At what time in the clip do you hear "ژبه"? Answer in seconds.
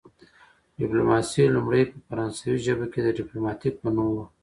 2.65-2.85